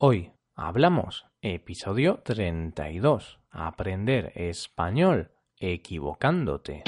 [0.00, 3.40] Hoy hablamos episodio 32.
[3.50, 6.84] Aprender español equivocándote.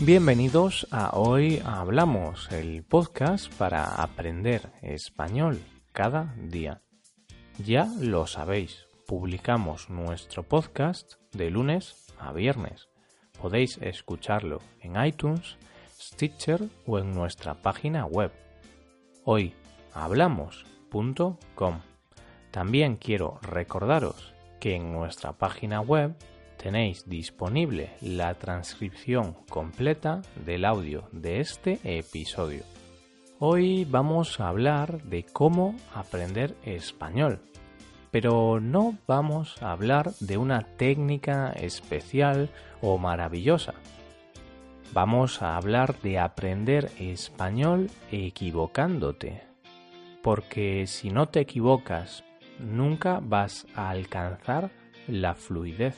[0.00, 5.60] Bienvenidos a Hoy Hablamos, el podcast para aprender español
[5.92, 6.80] cada día.
[7.62, 12.88] Ya lo sabéis, publicamos nuestro podcast de lunes a viernes.
[13.40, 15.56] Podéis escucharlo en iTunes,
[15.98, 18.30] Stitcher o en nuestra página web
[19.24, 21.80] hoyhablamos.com.
[22.50, 26.14] También quiero recordaros que en nuestra página web
[26.56, 32.62] tenéis disponible la transcripción completa del audio de este episodio.
[33.40, 37.40] Hoy vamos a hablar de cómo aprender español,
[38.14, 42.48] pero no vamos a hablar de una técnica especial
[42.80, 43.74] o maravillosa.
[44.92, 49.42] Vamos a hablar de aprender español equivocándote,
[50.22, 52.22] porque si no te equivocas,
[52.60, 54.70] nunca vas a alcanzar
[55.08, 55.96] la fluidez.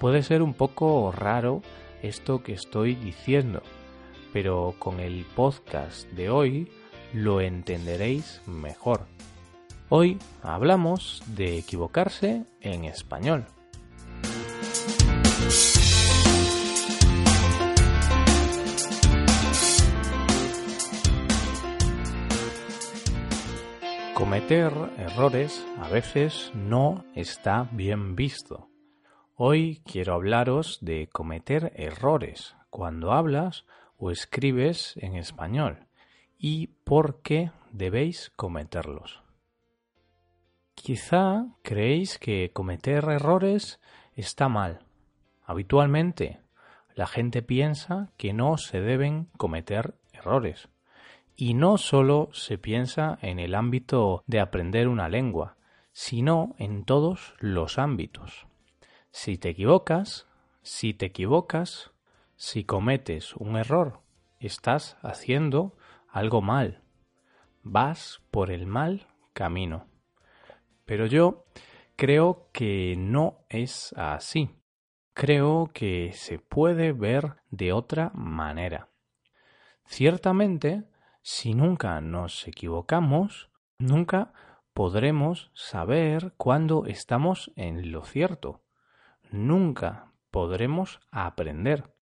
[0.00, 1.62] Puede ser un poco raro
[2.02, 3.62] esto que estoy diciendo,
[4.32, 6.72] pero con el podcast de hoy
[7.12, 9.06] lo entenderéis mejor.
[9.92, 13.44] Hoy hablamos de equivocarse en español.
[24.14, 28.68] Cometer errores a veces no está bien visto.
[29.34, 33.64] Hoy quiero hablaros de cometer errores cuando hablas
[33.96, 35.88] o escribes en español
[36.38, 39.20] y por qué debéis cometerlos.
[40.82, 43.80] Quizá creéis que cometer errores
[44.14, 44.80] está mal.
[45.44, 46.40] Habitualmente
[46.94, 50.70] la gente piensa que no se deben cometer errores.
[51.36, 55.58] Y no solo se piensa en el ámbito de aprender una lengua,
[55.92, 58.46] sino en todos los ámbitos.
[59.10, 60.26] Si te equivocas,
[60.62, 61.90] si te equivocas,
[62.36, 64.00] si cometes un error,
[64.38, 65.76] estás haciendo
[66.08, 66.80] algo mal.
[67.62, 69.89] Vas por el mal camino.
[70.90, 71.44] Pero yo
[71.94, 74.50] creo que no es así.
[75.14, 78.88] Creo que se puede ver de otra manera.
[79.86, 80.82] Ciertamente,
[81.22, 84.32] si nunca nos equivocamos, nunca
[84.74, 88.64] podremos saber cuándo estamos en lo cierto
[89.30, 91.94] nunca podremos aprender.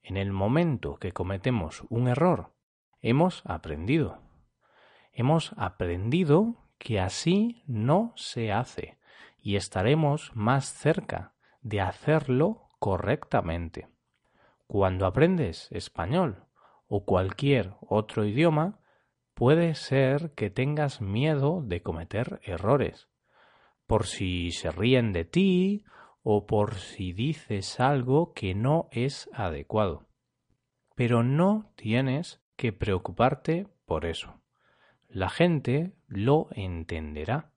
[0.00, 2.54] En el momento que cometemos un error,
[3.02, 4.22] hemos aprendido.
[5.12, 8.98] Hemos aprendido que así no se hace
[9.42, 13.88] y estaremos más cerca de hacerlo correctamente.
[14.66, 16.44] Cuando aprendes español
[16.86, 18.80] o cualquier otro idioma,
[19.34, 23.08] puede ser que tengas miedo de cometer errores,
[23.86, 25.84] por si se ríen de ti
[26.22, 30.06] o por si dices algo que no es adecuado.
[30.94, 34.37] Pero no tienes que preocuparte por eso.
[35.08, 37.52] La gente lo entenderá.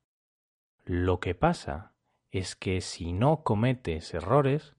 [0.85, 1.93] Lo que pasa
[2.29, 4.75] es que si no cometes errores,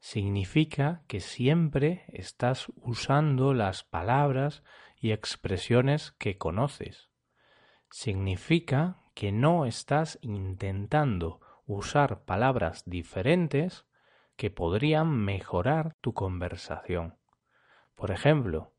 [0.00, 4.62] significa que siempre estás usando las palabras
[5.00, 7.08] y expresiones que conoces.
[7.90, 13.86] Significa que no estás intentando usar palabras diferentes
[14.36, 17.16] que podrían mejorar tu conversación.
[17.94, 18.74] Por ejemplo,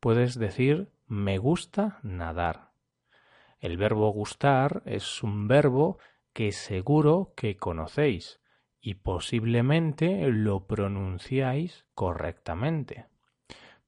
[0.00, 2.70] puedes decir me gusta nadar.
[3.58, 5.98] El verbo gustar es un verbo
[6.32, 8.40] que seguro que conocéis
[8.80, 13.08] y posiblemente lo pronunciáis correctamente.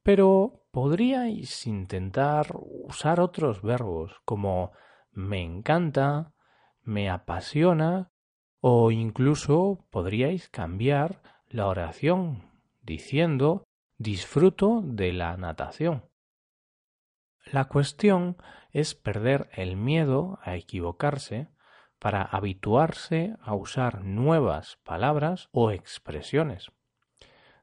[0.03, 4.73] Pero podríais intentar usar otros verbos como
[5.11, 6.34] me encanta,
[6.83, 8.11] me apasiona
[8.61, 12.51] o incluso podríais cambiar la oración
[12.83, 13.65] diciendo
[13.97, 16.03] disfruto de la natación.
[17.45, 18.37] La cuestión
[18.73, 21.49] es perder el miedo a equivocarse
[21.99, 26.71] para habituarse a usar nuevas palabras o expresiones.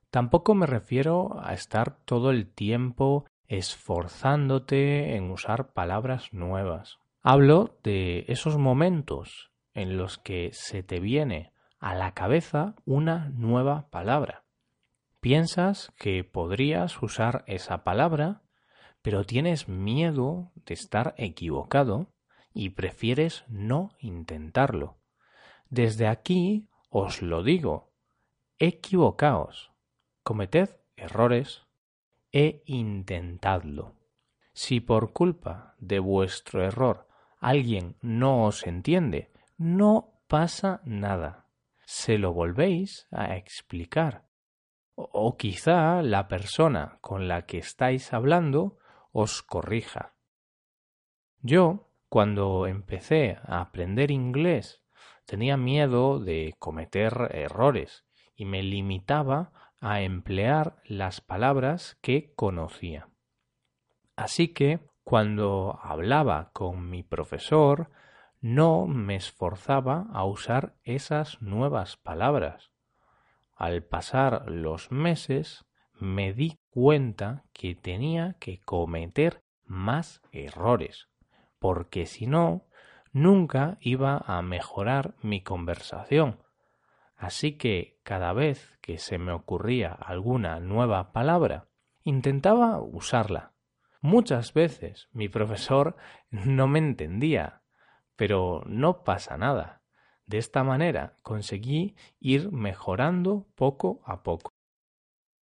[0.10, 7.00] Tampoco me refiero a estar todo el tiempo esforzándote en usar palabras nuevas.
[7.22, 13.90] Hablo de esos momentos en los que se te viene a la cabeza una nueva
[13.90, 14.44] palabra.
[15.20, 18.42] Piensas que podrías usar esa palabra,
[19.02, 22.08] pero tienes miedo de estar equivocado
[22.54, 24.98] y prefieres no intentarlo.
[25.70, 27.92] Desde aquí os lo digo,
[28.60, 29.72] equivocaos,
[30.24, 31.64] cometed errores
[32.32, 33.96] e intentadlo.
[34.54, 37.08] Si por culpa de vuestro error
[37.40, 41.48] alguien no os entiende, no pasa nada.
[41.86, 44.26] Se lo volvéis a explicar.
[44.96, 48.78] O, quizá la persona con la que estáis hablando
[49.12, 50.14] os corrija.
[51.42, 54.84] Yo, cuando empecé a aprender inglés,
[55.26, 58.06] tenía miedo de cometer errores
[58.36, 63.10] y me limitaba a emplear las palabras que conocía.
[64.16, 67.90] Así que, cuando hablaba con mi profesor,
[68.40, 72.72] no me esforzaba a usar esas nuevas palabras.
[73.56, 75.66] Al pasar los meses
[76.02, 81.10] me di cuenta que tenía que cometer más errores,
[81.60, 82.66] porque si no,
[83.14, 86.40] nunca iba a mejorar mi conversación.
[87.16, 91.68] Así que cada vez que se me ocurría alguna nueva palabra,
[92.04, 93.54] intentaba usarla.
[94.02, 95.96] Muchas veces mi profesor
[96.32, 97.62] no me entendía,
[98.16, 99.84] pero no pasa nada.
[100.26, 104.52] De esta manera conseguí ir mejorando poco a poco.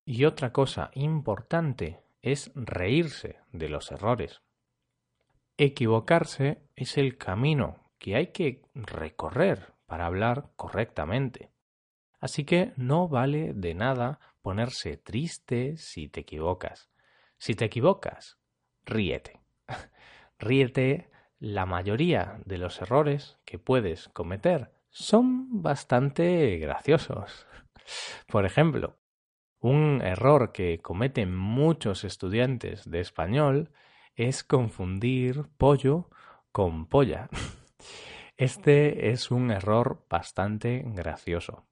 [0.05, 4.41] Y otra cosa importante es reírse de los errores.
[5.57, 11.51] Equivocarse es el camino que hay que recorrer para hablar correctamente.
[12.19, 16.89] Así que no vale de nada ponerse triste si te equivocas.
[17.37, 18.39] Si te equivocas,
[18.85, 19.41] ríete.
[20.39, 27.45] ríete, la mayoría de los errores que puedes cometer son bastante graciosos.
[28.27, 28.97] Por ejemplo,
[29.63, 33.71] un error que cometen muchos estudiantes de español
[34.13, 36.09] es confundir pollo
[36.51, 37.29] con polla.
[38.35, 41.65] Este es un error bastante gracioso.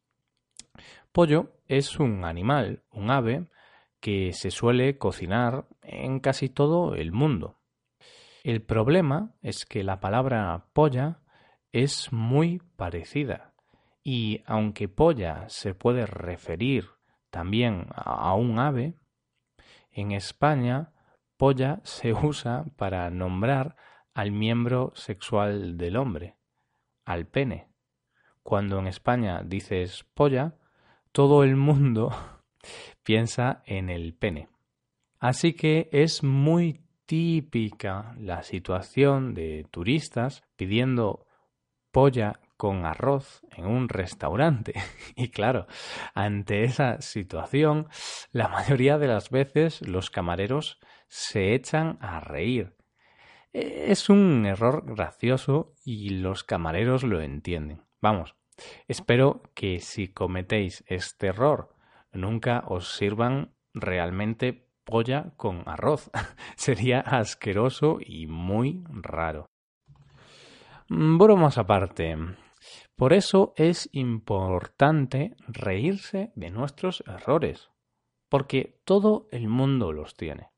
[1.12, 3.48] Pollo es un animal, un ave,
[4.00, 7.60] que se suele cocinar en casi todo el mundo.
[8.44, 11.20] El problema es que la palabra polla
[11.74, 13.54] es muy parecida
[14.04, 17.01] y aunque polla se puede referir
[17.32, 18.94] también a un ave,
[19.92, 20.92] en España
[21.38, 23.76] polla se usa para nombrar
[24.14, 26.36] al miembro sexual del hombre,
[27.06, 27.68] al pene.
[28.44, 30.56] Cuando en España dices polla,
[31.12, 32.12] todo el mundo
[33.04, 34.50] piensa en el pene.
[35.20, 41.28] Así que es muy típica la situación de turistas pidiendo
[41.92, 44.76] polla con arroz en un restaurante.
[45.16, 45.66] Y claro,
[46.14, 47.88] ante esa situación,
[48.32, 52.76] la mayoría de las veces los camareros se echan a reír.
[53.52, 57.82] Es un error gracioso y los camareros lo entienden.
[58.00, 58.36] Vamos,
[58.88, 61.76] espero que si cometéis este error
[62.14, 66.12] nunca os sirvan realmente polla con arroz.
[66.58, 69.48] Sería asqueroso y muy raro.
[70.90, 72.16] Bromas aparte.
[73.02, 77.72] Por eso es importante reírse de nuestros errores,
[78.30, 80.52] porque todo el mundo los tiene.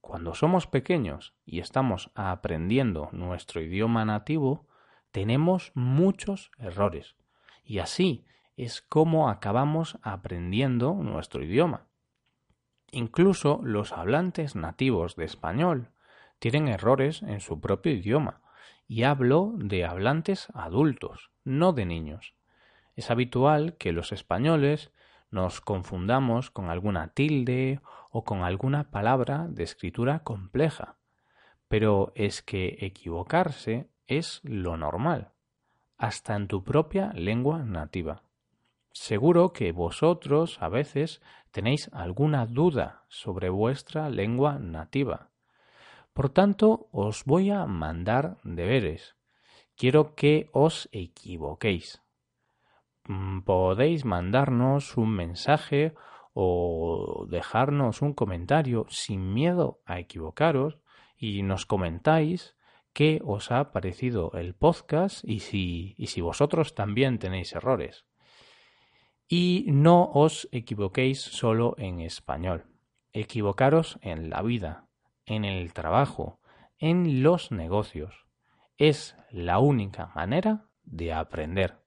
[0.00, 4.68] Cuando somos pequeños y estamos aprendiendo nuestro idioma nativo,
[5.10, 7.16] tenemos muchos errores,
[7.64, 8.26] y así
[8.56, 11.88] es como acabamos aprendiendo nuestro idioma.
[12.92, 15.90] Incluso los hablantes nativos de español
[16.38, 18.40] tienen errores en su propio idioma,
[18.86, 22.34] y hablo de hablantes adultos, no de niños.
[22.94, 24.92] Es habitual que los españoles
[25.30, 27.80] nos confundamos con alguna tilde
[28.10, 30.96] o con alguna palabra de escritura compleja,
[31.68, 35.32] pero es que equivocarse es lo normal,
[35.96, 38.22] hasta en tu propia lengua nativa.
[38.92, 45.32] Seguro que vosotros a veces tenéis alguna duda sobre vuestra lengua nativa
[46.12, 49.16] por tanto, os voy a mandar deberes.
[49.76, 52.02] Quiero que os equivoquéis.
[53.08, 55.94] Mm, podéis mandarnos un mensaje
[56.34, 60.78] o dejarnos un comentario sin miedo a equivocaros
[61.16, 62.56] y nos comentáis
[62.92, 68.06] qué os ha parecido el podcast y si, y si vosotros también tenéis errores.
[69.28, 72.66] Y no os equivoquéis solo en español.
[73.12, 74.86] Equivocaros en la vida,
[75.26, 76.40] en el trabajo,
[76.78, 78.26] en los negocios.
[78.78, 81.78] Es la única manera de aprender.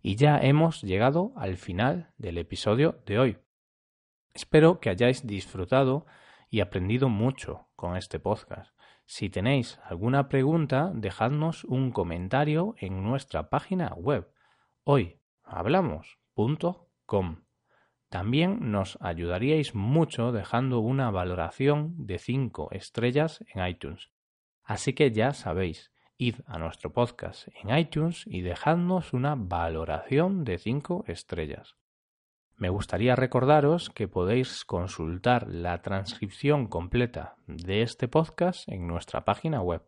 [0.00, 3.38] Y ya hemos llegado al final del episodio de hoy.
[4.32, 6.06] Espero que hayáis disfrutado
[6.50, 8.74] y aprendido mucho con este podcast.
[9.06, 14.30] Si tenéis alguna pregunta, dejadnos un comentario en nuestra página web
[14.84, 17.44] hoyhablamos.com.
[18.08, 24.10] También nos ayudaríais mucho dejando una valoración de 5 estrellas en iTunes.
[24.62, 25.90] Así que ya sabéis,
[26.24, 31.76] id a nuestro podcast en iTunes y dejadnos una valoración de 5 estrellas.
[32.56, 39.60] Me gustaría recordaros que podéis consultar la transcripción completa de este podcast en nuestra página
[39.60, 39.82] web.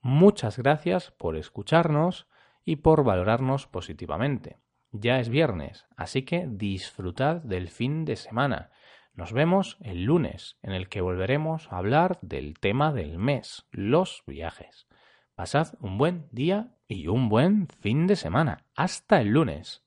[0.00, 2.28] Muchas gracias por escucharnos
[2.64, 4.58] y por valorarnos positivamente.
[4.92, 8.70] Ya es viernes, así que disfrutad del fin de semana.
[9.14, 14.22] Nos vemos el lunes, en el que volveremos a hablar del tema del mes, los
[14.26, 14.86] viajes.
[15.40, 18.66] Pasad un buen día y un buen fin de semana.
[18.76, 19.82] Hasta el lunes.